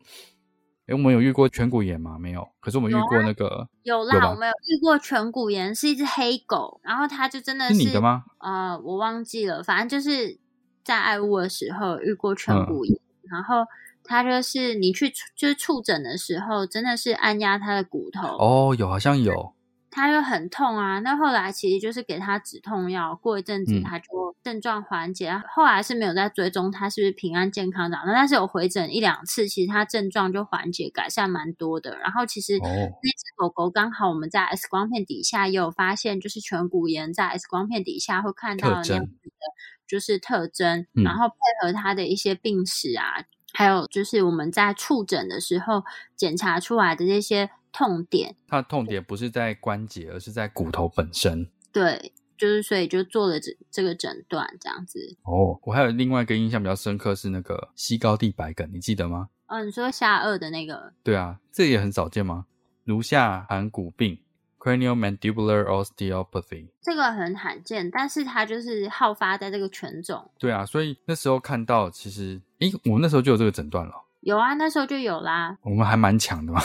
[0.87, 2.17] 哎，我们有遇过颧骨炎吗？
[2.17, 2.47] 没有。
[2.59, 8.23] 可是我们遇过那个有啦，我们有遇过颧骨炎，是一只黑狗，然后它就真的是你的吗？
[8.39, 10.39] 呃，我忘记了，反正就是
[10.83, 12.97] 在爱屋的时候遇过颧骨炎，
[13.29, 13.65] 然后
[14.03, 18.25] 它就是你去就是触诊的时候，真的是按压它的骨头。
[18.37, 19.53] 哦，有好像有。
[19.97, 24.05] 他又很痛啊，那后来其实就是给他止痛药，过一阵子他就
[24.43, 25.41] 症状缓解。
[25.49, 31.97] 后来是没有在追踪他是不是平安健康的，那但是有回诊一两次，其实他症状就缓解改善蛮多的。
[31.97, 39.45] 然后其实那只狗狗刚好我们在 X 光片底下也有发现，就是颧骨炎在 X 光片底下会看到那样子的，
[39.87, 45.83] 就是特征，然后配合它的一些病史啊，还有就是我们在触诊的时候
[46.15, 47.49] 检查出来的这些。
[47.77, 51.47] 痛点，它的痛点不是在关节，而是在骨头本身。
[51.71, 55.15] 对，就是所以就做了这这个诊断，这样子。
[55.21, 59.29] 哦，我还有另外一个印象比较深刻是那个西高地白梗，你记得吗？
[59.45, 60.91] 嗯，你说下颚的那个？
[61.03, 62.47] 对啊，这也很少见吗？
[62.85, 64.17] 颅下颌骨病
[64.57, 70.31] （Craniomandibular Osteopathy） 这个很罕见，但是它就是好发在这个犬种。
[70.39, 73.93] 对啊，所以那时候看到，其实，诶，我们那时候就有这个诊断了。
[74.21, 75.57] 有啊，那时候就有啦。
[75.61, 76.59] 我们还蛮强的嘛。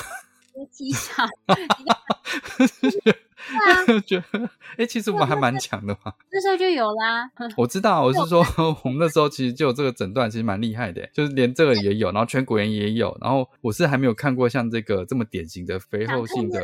[0.73, 1.25] 绩效，
[4.07, 6.13] 觉得哎，其实我们还蛮强的嘛。
[6.31, 7.31] 那时候就有啦。
[7.57, 8.43] 我知道，我是说，
[8.83, 16.61] 我们那时候其实就有这个诊断，其实蛮厉害的，就是连这个也有，然后颧骨炎也有，然后我是还没有看过像这个这么典型的肥厚性的，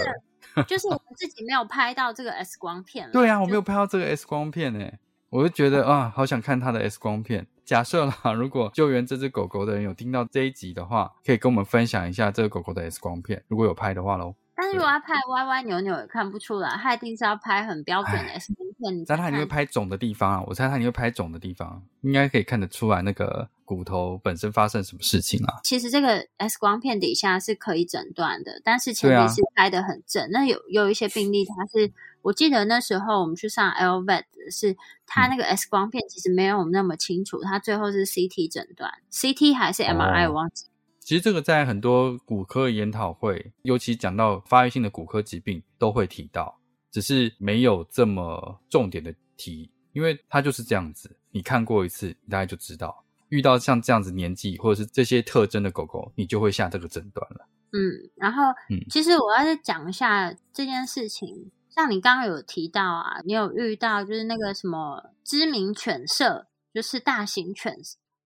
[0.67, 3.11] 就是我们自己没有拍到这个 X 光片。
[3.13, 4.91] 对啊，我没有拍到这个 X 光片呢，
[5.31, 7.47] 我就觉得啊，好想看他的 X 光片。
[7.65, 14.35] 假设啦，如果救援这只狗狗的人有听到这一集的话，可以跟我们分享一下这个狗狗的 X 光片，如果有拍的话喽。
[14.57, 19.05] 但是如果要拍歪歪扭扭也看不出来，他一定是要拍很标准的 X 光片。
[19.07, 25.61] 但它一定会拍肿的地方啊，我猜他一定会拍肿的地方，应该可以看得出来那个骨头本身发生什么事情啊。
[25.63, 30.29] 其实这个 X 光片底下是可以诊断的，但是前提是拍的很正。
[30.31, 31.93] 那有有一些病例，它是。
[32.23, 34.77] 我记得那时候我们去上 L vet 是，
[35.07, 40.67] 它那个 X 光片其实没有那么清楚，它最后是 CT 诊断，CT 还是 MRI 忘记。
[41.01, 46.59] 其实这个在很多骨科研讨会，尤其讲到发育性的骨科疾病都会提到，
[46.91, 57.47] 只是没有这么重点的提，因为它就是这样子，你看过一次，你大概就知道，遇到像这样子年纪或者是这些特征的狗狗，你就会下这个诊断了。
[57.73, 61.51] 嗯，然后，嗯，其实我要是讲一下这件事情。
[61.79, 67.77] 像你刚刚有提到啊，你有遇到就是那个什么知名犬舍，就是大型犬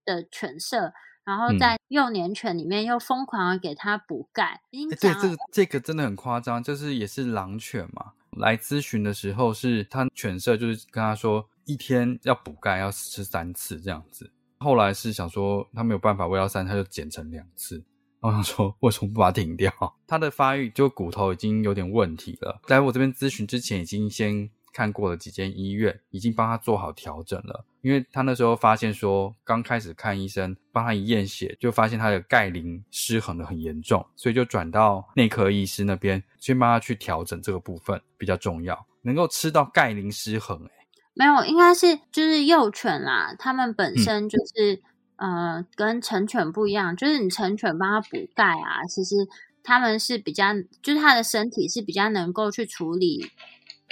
[0.07, 4.63] 的犬舍，然后在幼年犬里面又疯狂的给它补钙。
[4.71, 17.85] 对，这个这个真的很夸张，就是也是狼犬嘛，来咨询的时候是他犬舍就是跟他说一天要补钙要吃三次这样子，后来是想说他没有办法喂到三，他就减成两次。
[18.23, 19.73] 我想说，为什么不把它停掉？
[20.07, 22.61] 它的发育就骨头已经有点问题了。
[22.69, 27.65] 来我这边咨询之前，已经先看过了几间医院，已经帮他做好调整了。
[27.81, 38.87] 因为他那时候发现说，刚开始看医生帮他一验血，就发现他的钙磷失衡的很严重，所以就转到内科医师那边，先帮他去调整这个部分比较重要。
[39.03, 40.71] 能够吃到钙磷失衡，诶
[41.15, 44.81] 没有，应该是就是幼犬啦，他们本身就是。
[45.23, 49.15] 呃，跟成犬不一样，就是你成犬帮它补钙啊，其实
[49.63, 53.25] 它们是比较，就是它的身体是比较能够去处理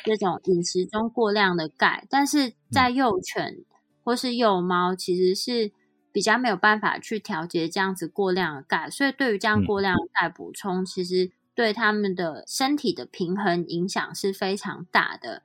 [0.04, 3.58] 这种饮食中过量的钙，但是在幼犬
[4.02, 5.70] 或是幼猫，其实是
[6.10, 15.42] 比较没有办法去调节这样子过量的钙，所以对于这样过量的钙补充，其实对它们的身体的平衡影响是非常大的。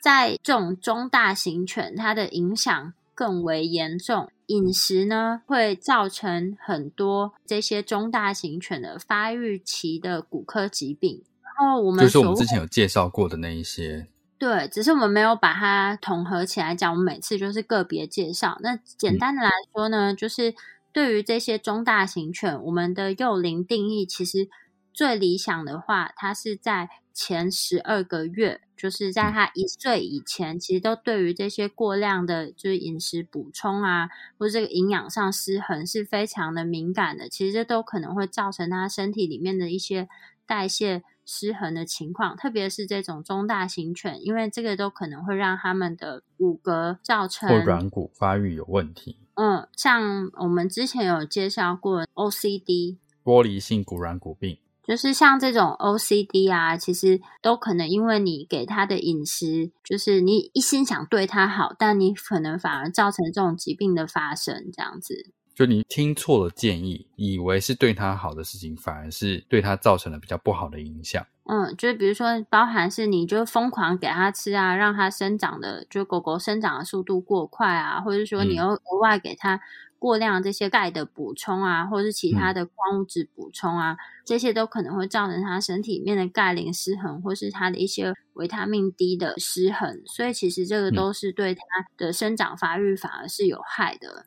[0.00, 2.94] 在这种中大型犬，它的影响。
[3.16, 11.22] 更为严重，饮食呢会造成很多这些中大型犬的发育期的骨科疾病。
[11.42, 14.06] 然后我们就是我们之前有介绍过的那一些，
[14.38, 16.90] 对，只是我们没有把它统合起来讲。
[16.90, 18.58] 我们每次就是个别介绍。
[18.60, 20.54] 那简单的来说呢，就是
[20.92, 24.48] 对于这些中大型犬，我们的幼龄定义其实
[24.96, 26.88] 最理想的话，它是在。
[27.18, 37.26] 前十二个月，就是在他一岁以前，其实都对于这些过量的，就是饮食补充啊，或者这个营养上失衡是非常的敏感的。
[37.26, 40.10] 其实这都可能会造成他身体里面的一些
[40.44, 49.16] 代谢失衡的情况，特别是这种中大型犬，因为这个都可能会让他们的骨骼造成或软骨发育有问题。
[49.36, 54.58] 嗯，像我们之前有介绍过 OCD，玻璃性骨软骨病。
[54.86, 65.32] 就是像这种 OCD 啊，其实都可能因为你给他的饮食，就是你一心想对他好，但你可能反而造成这种疾病的发生，这样子。
[65.54, 71.26] 就你听错了建议，以为是对他好的事情，反而是对他造成了比较不好的影响。
[71.48, 79.58] 嗯，就是比如说，包含是你就疯狂给它吃啊，让它生长的，就狗狗生长的速度过快啊，或者说你又额外给它
[79.98, 91.62] 过量这些钙的补充啊，或者是其他的矿物质补充啊，这些都可能会造成他身体里面的钙磷失衡，或是他的一些维他命 D 的失衡，所以其实这个都是对他
[91.96, 94.26] 的生长发育反而是有害的。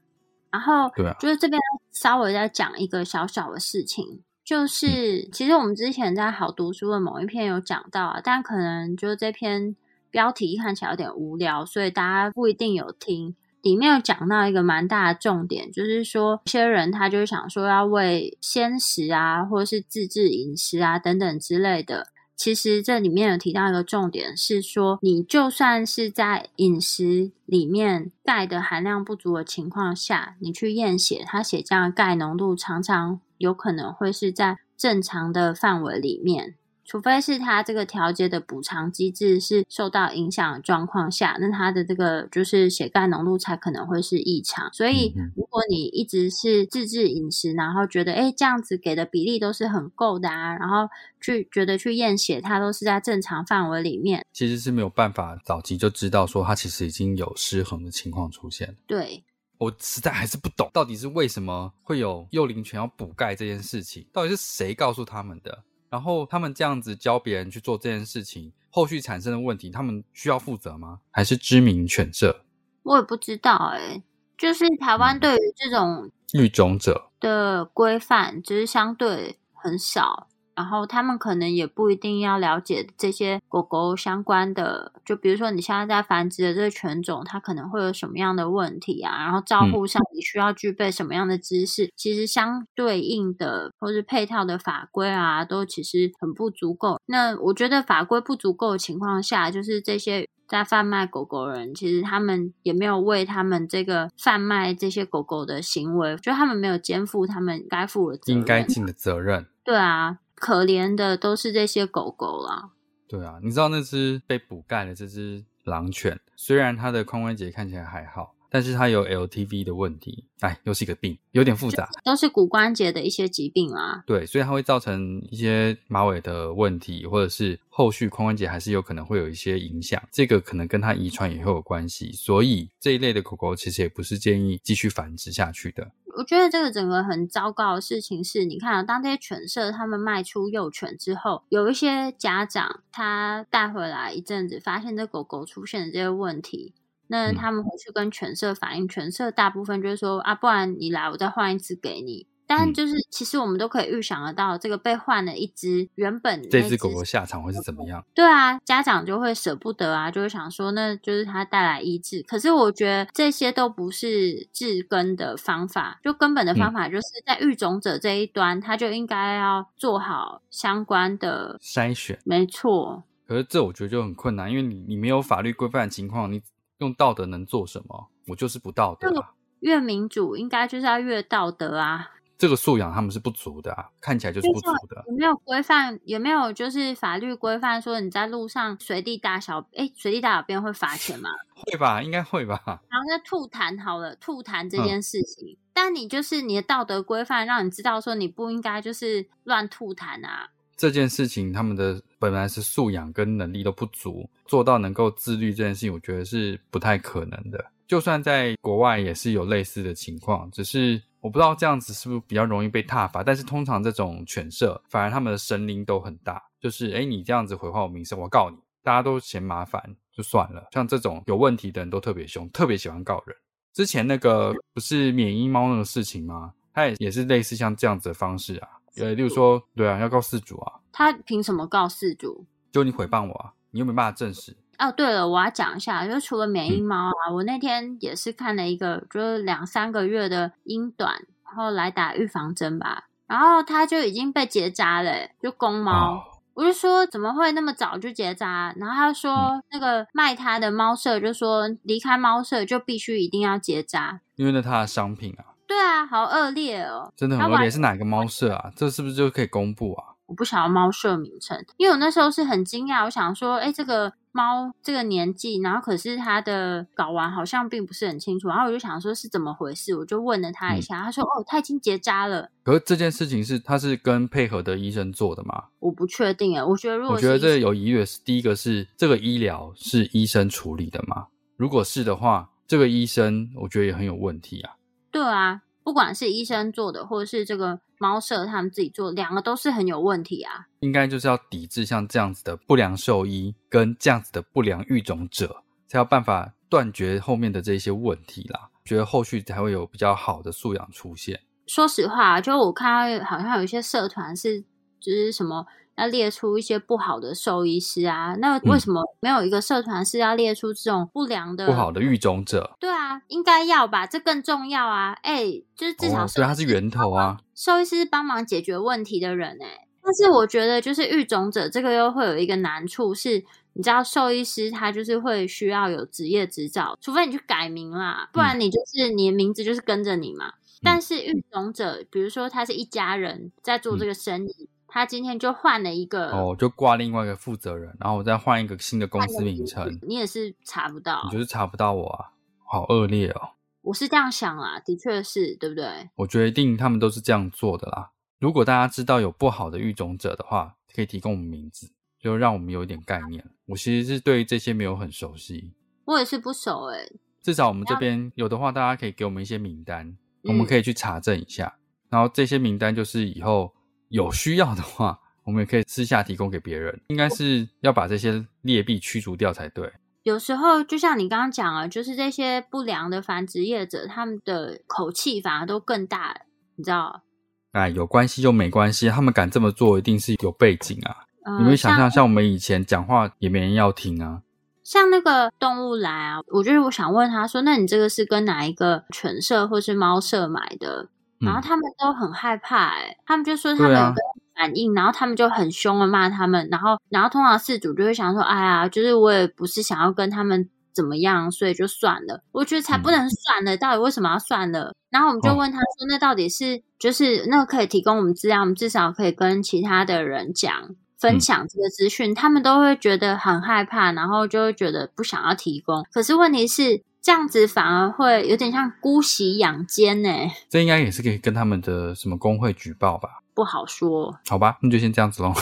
[0.51, 1.59] 然后，对啊，就是这边
[1.91, 9.75] 稍微再讲一个小小的事情，就是其实我们之前在好读书的某一篇有讲到啊，但可能就这篇
[10.09, 13.35] 标题看起来有点无聊，所以大家不一定有听。
[13.61, 22.07] 里面有讲到一个蛮大的重点，就是说，有些人他就想说要为鲜食啊，或者是自制饮食啊等等之类的。
[22.35, 36.55] 其实这里面有提到一个重点，是说你就算是在饮食里面钙的含量不足的情况下，你去验血，它血浆的钙浓度常常有可能会是在正常的范围里面。
[36.89, 44.67] 除非是它这个调节的补偿机制是受到影响的状况下，那它的这个就是血钙浓度才可能会是异常。
[44.73, 50.89] 所以，如果你一直是自制饮食，然后觉得哎这样子给的比例都是很够的啊，然后
[51.21, 58.75] 去觉得去验血，它都是在正常范围里面，其实是没有办法早期就知道说它其实已经有失衡的情况出现。
[58.87, 59.23] 对，
[59.59, 65.65] 我实在还是不懂，到底是为什么会有幼龄犬要补钙这件事情，到底是谁告诉他们的？
[65.89, 70.99] 然后他们这样子教别人去做这件事情，后续产生的问题，他们需要负责吗？
[71.11, 72.45] 还是知名犬舍？
[72.83, 74.03] 我也不知道哎。
[74.37, 80.29] 就是台湾对于这种育种者的规范，只是相对很少。
[80.59, 89.23] 然后他们可能也不一定要了解这些狗狗相关的，就比如说你现在在繁殖的这个犬种，它可能会有什么样的问题啊？
[89.23, 91.89] 然后照护上你需要具备什么样的知识？
[91.95, 96.99] 其实相对应的或是配套的法规啊，都其实很不足够。
[97.05, 109.47] 那我觉得法规不足够的情况下，就是这些在贩卖狗狗人，其实他们也没有为他们这个贩卖这些狗狗的行为，就他们没有肩负他们该负的应该尽的责任。
[109.63, 110.17] 对啊。
[110.39, 112.71] 可怜的都是这些狗狗啦。
[113.07, 124.03] 对啊，你知道那只被补钙的这只狼犬，虽然它的髋关节看起来还好，但是它有 LTV 的问题，哎，又是一个病，有点复杂，都是骨关节的一些疾病啊。
[124.05, 132.11] 对，所以它会造成一些马尾的问题，或者是后续髋关节还是有可能会有一些影响，这个可能跟它遗传也会有关系。
[132.11, 135.91] 所以这一类的狗狗其实也不是建议继续繁殖下去的。
[136.17, 146.73] 我觉得这个整个很糟糕的事情是，你看啊，当这些犬舍他们卖出幼犬之后，有一些家长他带回来一阵子，发现这狗狗出现的这些问题，
[147.07, 152.27] 那他们回去跟犬舍反映，犬舍大部分就是说啊，不然你来，我再换一只给你。
[152.49, 158.03] 但就是，其实我们都可以预想得到，这个被换了一只，原本这只狗狗下场会是怎么样？
[158.15, 162.23] 对啊，家长就会舍不得啊，就会想说，那就是它带来医治。
[162.23, 172.17] 可是我觉得这些都不是治根的方法，就根本的方法就是在育种者这一端，他就应该要做好相关的筛选。
[172.25, 173.03] 没错。
[173.27, 176.41] 可是这我觉得就很困难，因为你你没有法律规范的情况，你
[176.79, 178.07] 用道德能做什么？
[178.29, 179.07] 我就是不道德。
[179.19, 182.11] 啊越民主应该就是要越道德啊。
[182.39, 185.03] 这个素养他们是不足的啊，看起来就是不足的。
[185.07, 185.99] 有没有规范？
[186.05, 191.29] 有没有就是法律规范说你在路上随地大小，哎，随地大小便会罚钱吗？
[191.53, 192.61] 会吧，应该会吧。
[192.65, 200.47] 然后那吐痰好了，吐痰这件事情，但你就是你的道德规范，让你知道说你不应该就是乱吐痰啊。
[200.77, 207.65] 这件事情他们的本来是素养跟能力都不足，做到能够自律这件事情，我觉得是不太可能的。
[207.85, 211.01] 就算在国外也是有类似的情况，只是。
[211.21, 220.67] 我不知道这样子是不是比较容易被踏伐，但是通常这种犬舍反而他们的神灵都很大，就是哎你这样子毁坏我名声，我告你，大家都嫌麻烦就算了。
[220.71, 223.35] 像这种有问题的人都特别凶，特别喜欢告人。
[223.73, 226.53] 之前那个不是缅因猫那个事情吗？
[226.73, 232.45] 他也也是类似像这样子的方式啊，呃，例如说对啊，要告事主啊，他凭什么告事主？
[232.71, 234.55] 就你诽谤我啊，你又没办法证实。
[234.79, 246.23] 哦，对了，我要讲一下，就除了缅因猫啊，我那天也是看了一个，就是两三个月的英短，然后来打预防针吧，然后它就已经被结扎了，就公猫。
[246.55, 248.73] 我就说怎么会那么早就结扎？
[248.77, 255.55] 然后他说那个卖他的猫舍就说离开猫舍就必须一定要结扎，因为那他的商品啊。
[255.65, 257.69] 对啊，好恶劣哦，真的很恶劣。
[257.69, 258.71] 是哪个猫舍啊？
[258.75, 260.08] 这是不是就可以公布啊？
[260.29, 272.51] 我不想要猫舍名称，因为我那时候是很惊讶，我想说，哎，这个猫这个年纪，然后可是它的睾丸好像并不是很清楚，然后我就想说是怎么回事，我就问了他一下，他说，哦，他已经结扎了。
[272.63, 275.63] 可是这件事情是他是跟配合的医生做的吗？
[275.79, 281.25] 我不确定哎，我觉得如果我觉得这有疑虑是第一个是这个医疗是医生处理的吗？
[281.57, 284.75] 如果是的话，这个医生我觉得也很有问题啊。
[285.11, 287.79] 对啊，不管是医生做的，或者是这个。
[288.01, 290.67] 猫舍他们自己做，两个都是很有问题啊！
[290.79, 298.69] 应该就是要抵制像这样子的不良兽医跟这样子的不良育种者，才有办法断绝后面的这些问题啦。
[298.85, 301.41] 觉得后续才会有比较好的素养出现。
[301.67, 304.61] 说实话，就我看到好像有一些社团是，
[305.01, 305.65] 就是什么。
[305.99, 312.77] 要列出一些不好的兽医师啊，那为什么没有一个社团是要列出这种不良的、不好的育种者？
[312.79, 315.11] 对啊，应该要吧，这更重要啊！
[315.23, 319.87] 哎，就是至少对，他是源头啊，兽医师帮忙解决问题的人哎。
[320.01, 323.43] 但是我觉得，就是育种者这个又会有一个难处，是
[323.73, 330.53] 你知道，兽医师他就是会需要有职业执照，除非你去改名啦，不然你就是你的名字就是跟着你嘛。
[330.81, 334.69] 但是育种者，比如说他是一家人在做这个生意。
[334.91, 339.99] 他今天就换了一个哦，就挂另外一个负责人，然后我再换一个新的公司名称。
[340.01, 342.31] 你也是查不到，你就是查不到我啊，
[342.65, 343.51] 好恶劣哦！
[343.81, 346.09] 我是这样想啊，的确是对不对？
[346.15, 348.09] 我决定他们都是这样做的啦。
[348.39, 353.45] 如果大家知道有不好的育种者的话，可以提供我们名字，就让我们有一点概念。
[353.67, 355.71] 我其实是对这些没有很熟悉，
[356.05, 357.07] 我也是不熟哎。
[357.43, 361.77] 至少我们这边有的话，大家可以给我们一些名单，我们可以去查证一下。
[362.09, 363.71] 然后这些名单就是以后。
[364.09, 367.01] 有需要的话，我们也可以私下提供给别人。
[367.07, 369.91] 应该是要把这些劣币驱逐掉才对。
[370.23, 376.35] 有时候就像你刚刚讲啊，就是这些不良的繁殖业者，他们的口气反而都更大，
[376.75, 377.23] 你知道？
[377.71, 381.25] 哎，有关系就没关系，他们敢这么做，一定是有背景啊。
[381.59, 384.41] 你们想象，像我们以前讲话也没人要听啊。
[384.83, 391.09] 像那个动物来啊，我就是我想问他说，那你这个是跟哪一个犬舍或是猫舍买的？
[391.39, 394.15] 然后他们都很害怕，哎，他们就说他们有个
[394.55, 402.43] 反应，然后他们就很凶的骂他们，然后，然后通常事主就会想说，哎呀，就是我也不是想要跟他们怎么样，所以就算了。
[402.51, 404.93] 我觉得才不能算了，到底为什么要算了？
[405.09, 410.71] 然后我们就问他说，那到底是就是那个可以提供我们资料，我们至少可以跟其他的人讲
[411.17, 416.05] 分享这个资讯，他们都会觉得很害怕，然后就会觉得不想要提供。
[416.11, 417.01] 可是问题是。
[417.29, 420.29] 这样子反而会有点像姑息养奸呢。
[420.67, 423.43] 这应该也是可以跟他们的什么工会举报吧？
[423.53, 424.39] 不好说。
[424.47, 425.53] 好吧，那就先这样子喽。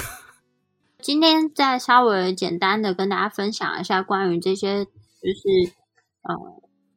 [1.01, 5.73] 今天再稍微简单的跟大家分享一下关于这些，就是
[6.21, 6.37] 呃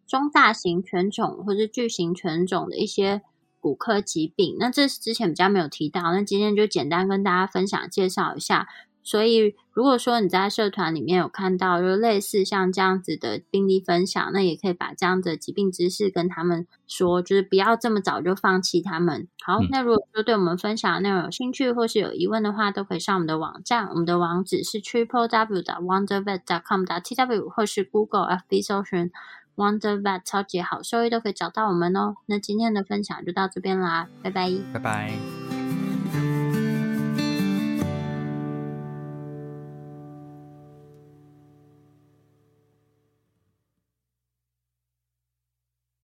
[0.07, 3.23] 中大型犬种或者巨型犬种的一些
[3.59, 4.55] 骨科疾病。
[4.61, 8.69] 那这是之前比较没有提到，那今天就简单跟大家分享介绍一下。
[9.03, 19.27] 所以，如果说你在社团里面有看到，就类似像这样子的病例分享，那也可以把这样的疾病知识跟他们说，就是不要这么早就放弃他们。
[19.43, 29.11] 好，那如果说对我们分享的内容有兴趣或是有疑问的话，都可以上我们的网站，我们的网址是 triple w 的 wondervet dot com 的 t w 或是 Google FB 搜寻
[29.57, 32.17] wondervet 超级好收益都可以找到我们哦。
[32.27, 35.40] 那今天的分享就到这边啦，拜拜，拜拜。